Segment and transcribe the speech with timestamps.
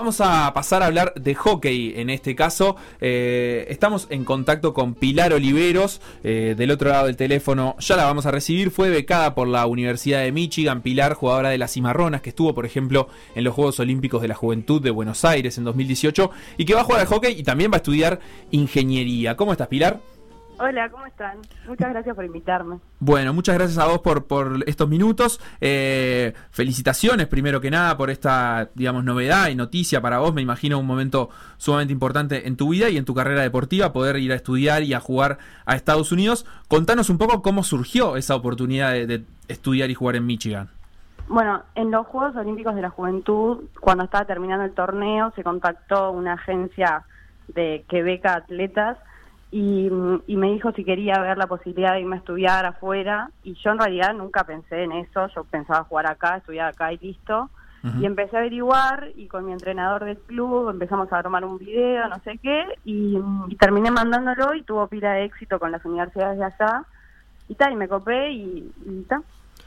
[0.00, 2.74] Vamos a pasar a hablar de hockey en este caso.
[3.02, 7.76] Eh, estamos en contacto con Pilar Oliveros, eh, del otro lado del teléfono.
[7.80, 8.70] Ya la vamos a recibir.
[8.70, 10.80] Fue becada por la Universidad de Michigan.
[10.80, 14.34] Pilar, jugadora de las Cimarronas, que estuvo, por ejemplo, en los Juegos Olímpicos de la
[14.34, 17.70] Juventud de Buenos Aires en 2018 y que va a jugar al hockey y también
[17.70, 18.20] va a estudiar
[18.52, 19.36] ingeniería.
[19.36, 20.00] ¿Cómo estás, Pilar?
[20.62, 21.38] Hola, ¿cómo están?
[21.66, 22.80] Muchas gracias por invitarme.
[22.98, 25.40] Bueno, muchas gracias a vos por, por estos minutos.
[25.58, 30.34] Eh, felicitaciones, primero que nada, por esta, digamos, novedad y noticia para vos.
[30.34, 34.16] Me imagino un momento sumamente importante en tu vida y en tu carrera deportiva, poder
[34.16, 36.44] ir a estudiar y a jugar a Estados Unidos.
[36.68, 40.68] Contanos un poco cómo surgió esa oportunidad de, de estudiar y jugar en Michigan.
[41.26, 46.10] Bueno, en los Juegos Olímpicos de la Juventud, cuando estaba terminando el torneo, se contactó
[46.10, 47.04] una agencia
[47.48, 48.98] de que beca atletas
[49.52, 49.90] y,
[50.36, 53.78] me dijo si quería ver la posibilidad de irme a estudiar afuera y yo en
[53.78, 57.50] realidad nunca pensé en eso, yo pensaba jugar acá, estudiar acá y listo.
[57.98, 62.06] Y empecé a averiguar y con mi entrenador del club empezamos a armar un video,
[62.10, 63.18] no sé qué, y,
[63.58, 66.84] terminé mandándolo y tuvo pila de éxito con las universidades de allá.
[67.48, 69.22] Y tal, y me copé y, y tal.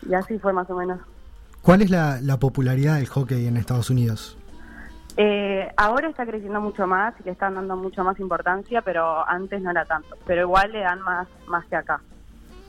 [0.07, 0.99] Y así fue más o menos.
[1.63, 4.37] ¿Cuál es la, la popularidad del hockey en Estados Unidos?
[5.15, 9.61] Eh, ahora está creciendo mucho más y le están dando mucho más importancia, pero antes
[9.61, 10.17] no era tanto.
[10.25, 12.01] Pero igual le dan más, más que acá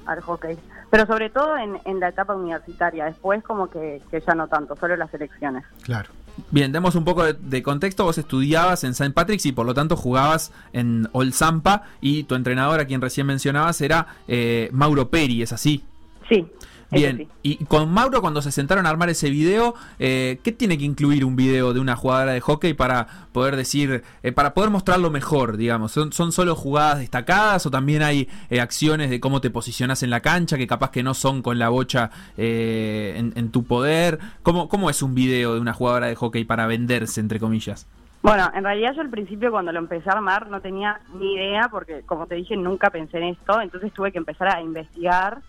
[0.06, 0.58] al hockey.
[0.90, 3.06] Pero sobre todo en, la etapa universitaria.
[3.06, 5.64] Después como que, ya no tanto, solo las elecciones.
[5.82, 6.10] Claro.
[6.50, 8.04] Bien, demos un poco de, contexto.
[8.04, 9.12] Vos estudiabas en St.
[9.12, 13.26] Patrick's y por lo tanto jugabas en Old Zampa y tu entrenador, a quien recién
[13.26, 15.84] mencionabas, era eh, Mauro Peri, ¿es así?
[16.28, 16.46] Sí.
[16.90, 20.84] Bien, y con Mauro cuando se sentaron a armar ese video, eh, ¿qué tiene que
[20.84, 25.10] incluir un video de una jugadora de hockey para poder decir, eh, para poder mostrarlo
[25.10, 25.92] mejor, digamos?
[25.92, 30.10] ¿Son, ¿Son solo jugadas destacadas o también hay eh, acciones de cómo te posicionas en
[30.10, 34.18] la cancha que capaz que no son con la bocha en, en, tu poder?
[34.42, 37.86] ¿Cómo, ¿Cómo es un video de una jugadora de hockey para venderse, entre comillas?
[38.24, 41.68] Bueno, en realidad yo al principio cuando lo empecé a armar no tenía ni idea
[41.70, 45.42] porque como te dije nunca pensé en esto, entonces tuve que empezar a investigar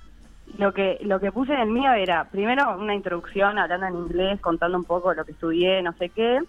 [0.57, 4.39] lo que lo que puse en el mío era primero una introducción hablando en inglés
[4.41, 6.39] contando un poco lo que estudié no sé qué.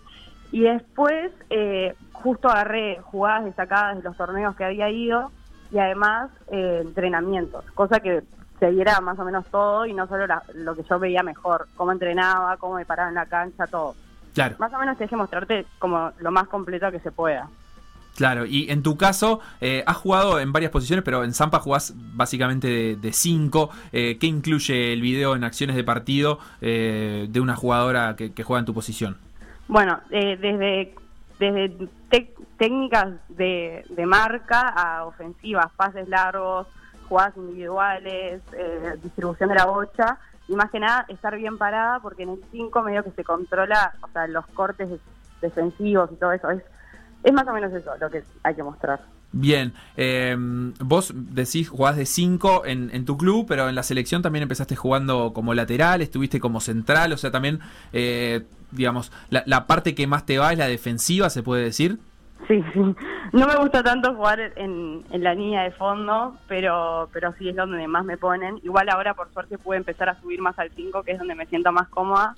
[0.53, 5.33] Y después eh, justo agarré jugadas destacadas de los torneos que había ido
[5.73, 8.23] y además eh, entrenamientos cosa que
[8.61, 11.93] se viera más o menos todo y no solo lo que yo veía mejor cómo
[11.93, 13.95] entrenaba cómo me paraba en la cancha todo.
[14.34, 14.57] Claro.
[14.59, 17.49] Más o menos te que mostrarte como lo más completo que se pueda
[18.16, 21.93] Claro, y en tu caso, eh, has jugado en varias posiciones, pero en Zampa jugás
[22.15, 23.71] básicamente de 5.
[23.93, 28.60] Eh, ¿Qué incluye el video en acciones de partido eh, de una jugadora que, juega
[28.60, 29.19] en tu posición?
[29.69, 30.94] Bueno, desde,
[31.38, 31.88] desde
[32.56, 36.66] técnicas de, marca a ofensivas, pases largos,
[37.10, 38.41] jugadas individuales,
[39.03, 42.83] distribución de la bocha, y más que nada estar bien parada, porque en el 5
[42.83, 44.88] medio que se controla, o sea, los cortes
[45.43, 46.50] defensivos y todo eso.
[46.50, 46.62] Es
[47.26, 49.00] es más o menos eso lo que hay que mostrar.
[49.32, 54.22] Bien, eh, vos decís jugás de 5 en, en, tu club, pero en la selección
[54.22, 57.59] también empezaste jugando como lateral, estuviste como central, o sea, también,
[57.92, 61.98] eh, digamos, la, parte que más te va es la defensiva, se puede decir.
[62.47, 62.81] Sí, sí.
[63.32, 67.56] No me gusta tanto jugar en, en la línea de fondo, pero, pero sí es
[67.56, 68.60] donde más me ponen.
[68.62, 71.47] Igual ahora, por suerte, pude empezar a subir más al 5, que es donde me
[71.47, 72.36] siento más cómoda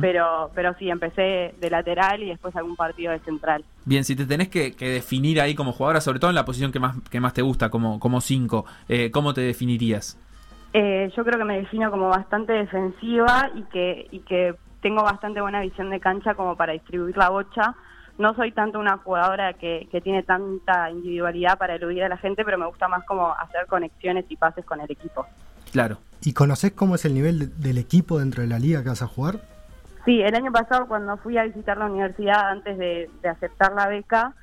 [0.00, 3.64] pero, pero sí, empecé de lateral y después algún partido de central.
[3.84, 6.80] Bien, si te tenés que, definir ahí como jugadora, sobre todo en la posición que
[6.80, 10.18] más, que más te gusta, como, como cinco, eh, ¿cómo te definirías?
[10.72, 15.40] Eh, yo creo que me defino como bastante defensiva y que, y que tengo bastante
[15.40, 17.74] buena visión de cancha como para distribuir la bocha.
[18.18, 22.44] No soy tanto una jugadora que, que tiene tanta individualidad para eludir a la gente,
[22.44, 25.26] pero me gusta más como hacer conexiones y pases con el equipo.
[25.72, 25.98] Claro.
[26.22, 29.06] ¿Y conoces cómo es el nivel del equipo dentro de la liga que vas a
[29.06, 29.53] jugar?
[30.04, 34.34] Sí, el año pasado cuando fui a visitar la universidad antes de, aceptar la beca,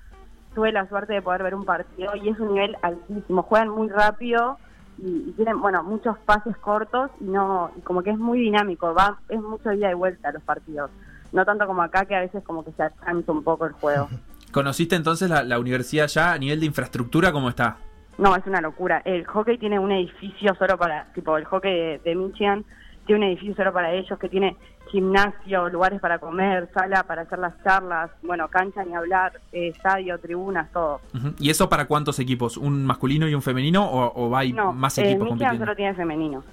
[0.55, 3.43] tuve la suerte de poder ver un partido y es un nivel altísimo.
[3.43, 4.57] Juegan muy rápido
[4.97, 9.39] y, tienen, bueno, muchos pases cortos y no, como que es muy dinámico, va, es
[9.39, 10.89] mucho ida y vuelta los partidos.
[11.31, 14.09] No tanto como acá que a veces como que se acanta un poco el juego.
[14.51, 17.77] ¿Conociste entonces la, universidad ya a nivel de infraestructura cómo está?
[18.17, 19.01] No, es una locura.
[19.05, 22.65] El hockey tiene un edificio solo para, tipo el hockey de, de Michigan
[23.05, 24.55] tiene un edificio solo para ellos que tiene
[24.91, 30.19] gimnasio, lugares para comer, sala para hacer las charlas, bueno, cancha ni hablar, eh, estadio,
[30.19, 30.99] tribunas, todo.
[31.39, 32.57] ¿Y eso para cuántos equipos?
[32.57, 36.43] ¿Un masculino y un femenino o, va hay más equipos eh, solo tiene femenino.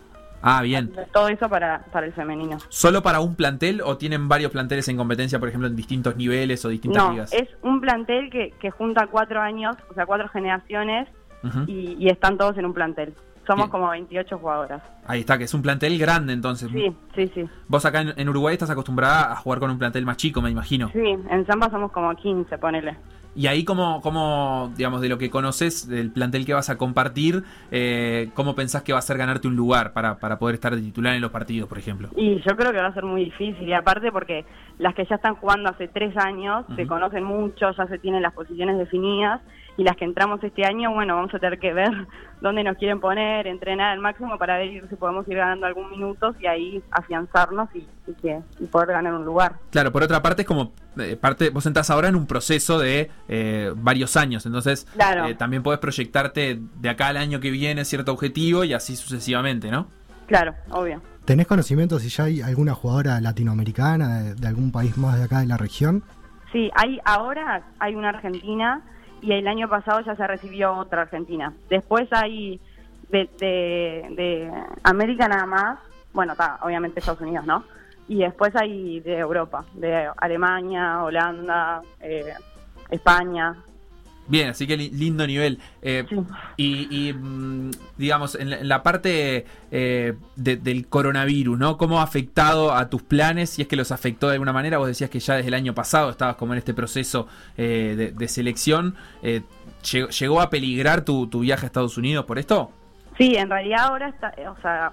[0.41, 0.93] Ah, bien.
[1.13, 2.59] Todo eso para, para el femenino.
[2.69, 6.65] ¿Solo para un plantel o tienen varios planteles en competencia, por ejemplo, en distintos niveles
[6.65, 11.09] o distintas no, es un plantel que, que junta cuatro años, o sea, cuatro generaciones
[11.67, 13.15] y, y están todos en un plantel
[13.49, 13.71] Somos Bien.
[13.71, 14.83] como 28 jugadoras.
[15.07, 16.69] Ahí está, que es un plantel grande entonces.
[16.71, 17.49] Sí, sí, sí.
[17.67, 20.51] Vos acá en, en Uruguay estás acostumbrada a jugar con un plantel más chico, me
[20.51, 20.91] imagino.
[20.93, 22.95] Sí, en Zamba somos como 15, ponele.
[23.35, 27.45] Y ahí como, como, digamos, de lo que conoces, del plantel que vas a compartir,
[27.71, 30.83] eh, ¿cómo pensás que va a ser ganarte un lugar para, para poder estar de
[30.83, 32.09] titular en los partidos, por ejemplo?
[32.17, 34.45] Y yo creo que va a ser muy difícil, y aparte porque
[34.79, 38.35] las que ya están jugando hace tres años se conocen mucho, ya se tienen las
[38.35, 39.41] posiciones definidas,
[39.79, 41.89] y las que entramos este año, bueno, vamos a tener que ver
[42.41, 46.35] dónde nos quieren poner, entrenar al máximo para ver si podemos ir ganando algún minutos
[46.41, 49.55] y ahí afianzarnos y, y que, y poder ganar un lugar.
[49.71, 53.09] Claro, por otra parte es como eh, parte, vos entras ahora en un proceso de
[53.29, 55.27] eh, varios años, entonces Claro.
[55.27, 59.71] eh, también podés proyectarte de acá al año que viene cierto objetivo y así sucesivamente,
[59.71, 59.87] ¿no?
[60.27, 61.01] Claro, obvio.
[61.25, 65.39] ¿Tenés conocimiento si ya hay alguna jugadora latinoamericana de, de algún país más de acá
[65.39, 66.03] de la región?
[66.53, 68.83] Sí, hay ahora hay una Argentina
[69.21, 71.53] y el año pasado ya se recibió otra Argentina.
[71.69, 72.61] Después hay
[73.11, 75.79] de, de, América nada más,
[76.13, 77.65] bueno, está, obviamente Estados Unidos, ¿no?
[78.07, 82.35] Y después hay de Europa, de Alemania, Holanda, eh,
[82.91, 83.57] España.
[84.29, 85.59] Bien, así que li- lindo nivel.
[85.83, 86.17] Eh, Sí.
[86.59, 91.77] Y, y, mm, digamos, en la, en la parte eh, de- del coronavirus, ¿no?
[91.79, 93.51] ¿Cómo ha afectado a tus planes?
[93.51, 95.75] Si es que los afectó de alguna manera, vos decías que ya desde el año
[95.75, 97.27] pasado estabas como en este proceso
[97.57, 98.95] eh, de, de selección.
[99.23, 99.43] Eh,
[99.93, 102.71] ¿llegó, llegó a peligrar tu, tu viaje a Estados Unidos por esto?
[103.17, 104.93] Sí, en realidad ahora está, o sea,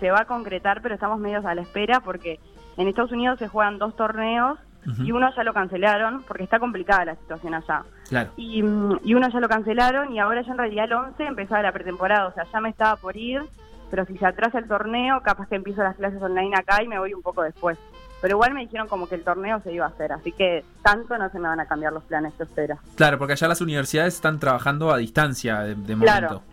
[0.00, 2.38] se va a concretar, pero estamos medios a la espera porque
[2.76, 4.58] en Estados Unidos se juegan dos torneos
[5.04, 7.82] y uno ya lo cancelaron porque está complicada la situación allá.
[8.08, 8.30] Claro.
[8.36, 11.72] Y, y uno ya lo cancelaron y ahora ya en realidad el 11 empezaba la
[11.72, 13.42] pretemporada, o sea, ya me estaba por ir,
[13.90, 16.98] pero si se atrasa el torneo, capaz que empiezo las clases online acá y me
[16.98, 17.78] voy un poco después.
[18.22, 21.18] Pero igual me dijeron como que el torneo se iba a hacer, así que tanto
[21.18, 22.76] no se me van a cambiar los planes, yo espero.
[22.94, 26.28] Claro, porque allá las universidades están trabajando a distancia de, de Claro.
[26.28, 26.52] momento.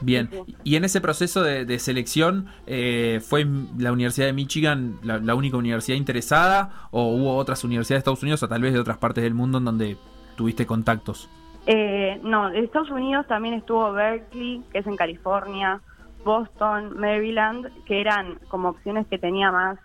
[0.00, 0.28] Bien,
[0.64, 3.46] y en ese proceso de, de selección, eh, ¿fue
[3.78, 8.22] la Universidad de Michigan la, la única universidad interesada o hubo otras universidades de Estados
[8.24, 9.96] Unidos o tal vez de otras partes del mundo en donde
[10.36, 11.28] tuviste contactos?
[11.66, 15.80] Eh, no, de Estados Unidos también estuvo Berkeley, que es en California,
[16.24, 19.78] Boston, Maryland, que eran como opciones que tenía más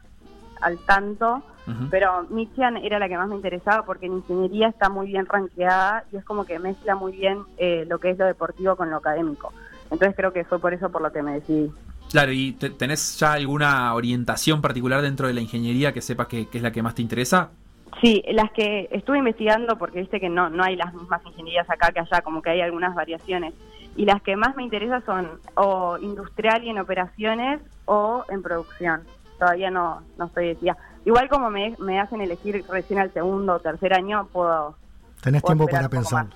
[0.61, 1.43] al tanto,
[1.91, 6.05] pero Michigan era la que más me interesaba porque en ingeniería está muy bien rankeada
[6.13, 8.95] y es como que mezcla muy bien eh, lo que es lo deportivo con lo
[8.97, 9.51] académico.
[9.91, 11.69] Entonces creo que fue por eso por lo que me decidí.
[12.09, 16.47] Claro, ¿y te- tenés ya alguna orientación particular dentro de la ingeniería que sepas que,
[16.47, 17.49] que es la que más te interesa?
[18.01, 21.91] Sí, las que estuve investigando, porque viste que no, no hay las mismas ingenierías acá
[21.91, 23.53] que allá, como que hay algunas variaciones.
[23.95, 29.01] Y las que más me interesan son o industrial y en operaciones o en producción.
[29.39, 30.77] Todavía no, no estoy decidida.
[31.05, 34.75] Igual como me, me hacen elegir recién al segundo o tercer año, puedo...
[35.21, 36.27] Tenés puedo tiempo para pensar.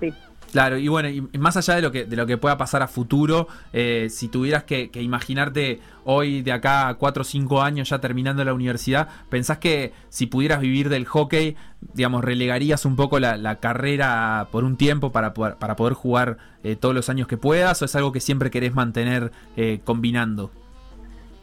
[0.00, 0.14] Sí.
[0.52, 2.88] Claro, y bueno, y más allá de lo que, de lo que pueda pasar a
[2.88, 7.90] futuro, eh, si tuvieras que, que imaginarte hoy, de acá a 4 o 5 años
[7.90, 11.56] ya terminando la universidad, ¿pensás que si pudieras vivir del hockey,
[11.94, 16.38] digamos, relegarías un poco la, la carrera por un tiempo para, poder- para poder jugar
[16.62, 20.50] eh, todos los años que puedas o es algo que siempre querés mantener eh, combinando?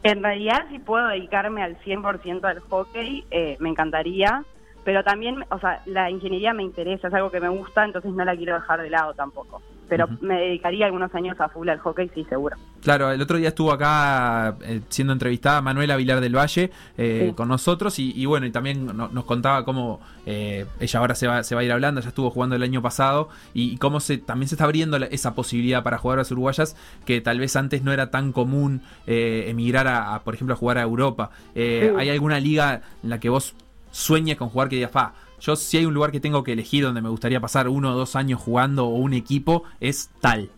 [0.01, 4.44] En realidad, si puedo dedicarme al 100% al hockey, eh, me encantaría.
[4.83, 8.25] Pero también, o sea, la ingeniería me interesa, es algo que me gusta, entonces no
[8.25, 9.62] la quiero dejar de lado tampoco.
[9.89, 12.56] Pero me dedicaría algunos años a full al hockey, sí, seguro.
[12.81, 17.33] Claro, el otro día estuvo acá eh, siendo entrevistada Manuela Vilar del Valle eh, Sí.
[17.35, 21.27] con nosotros y, y bueno, y también no- nos contaba cómo eh, ella ahora se
[21.27, 23.99] va, se va a ir hablando, ya estuvo jugando el año pasado y, y cómo
[23.99, 26.75] se también se está abriendo la- esa posibilidad para jugadoras uruguayas
[27.06, 30.57] que tal vez antes no era tan común eh, emigrar a, a, por ejemplo, a
[30.57, 31.30] jugar a Europa.
[31.56, 31.95] Eh, Sí.
[31.99, 33.54] ¿Hay alguna liga en la que vos
[33.94, 36.83] sueñes con jugar que digas, pa, yo si hay un lugar que tengo que elegir
[36.83, 40.50] donde me gustaría pasar uno o dos años jugando o un equipo, es tal?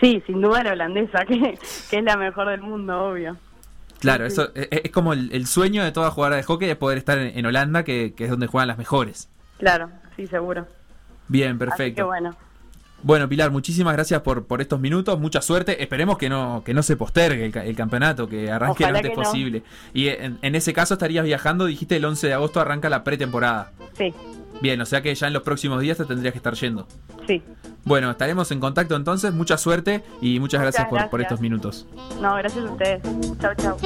[0.00, 1.58] Sí, sin duda la holandesa, que,
[1.90, 3.36] que es la mejor del mundo, obvio.
[3.98, 6.76] Claro, Sí, eso es, es como el, el sueño de toda jugadora de hockey es
[6.76, 9.30] poder estar en, en Holanda, que, que es donde juegan las mejores.
[9.58, 10.66] Claro, sí, seguro.
[11.28, 12.06] Bien, Así que perfecto.
[12.06, 12.36] bueno.
[13.06, 15.80] Bueno, Pilar, muchísimas gracias por, por estos minutos, mucha suerte.
[15.80, 19.12] Esperemos que no, que no se postergue el, ca- el campeonato, que arranque lo antes
[19.16, 19.22] no.
[19.22, 19.62] posible.
[19.94, 23.70] Y en, en ese caso estarías viajando, dijiste el 11 de agosto arranca la pretemporada.
[23.96, 24.12] Sí,
[24.60, 26.88] Bien, o sea que ya en los próximos días te tendrías que estar yendo.
[27.28, 27.42] sí.
[27.84, 31.86] Bueno, estaremos en contacto entonces, mucha suerte y muchas, Muchas gracias, por, por estos minutos.
[32.20, 33.00] No, gracias a ustedes.
[33.40, 33.76] Chau, chau.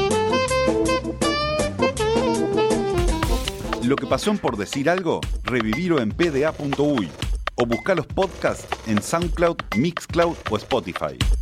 [3.85, 7.11] Lo que pasó en por decir algo, revivirlo en pda.uy
[7.61, 11.40] o buscar los podcasts en SoundCloud, Mixcloud o Spotify.